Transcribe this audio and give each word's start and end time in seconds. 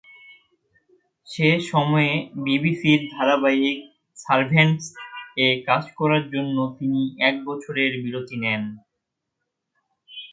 সে 1.27 1.49
সময়ে 1.69 2.11
বিবিসির 2.45 3.01
ধারাবাহিক 3.13 3.77
"সারভেন্টস"-এ 4.17 4.95
কাজ 5.67 5.83
করার 5.99 6.23
জন্য 6.33 6.57
তিনি 6.77 6.99
এক 7.21 7.35
বছরের 7.45 7.91
বিরতি 8.03 8.37
নেন। 8.43 8.61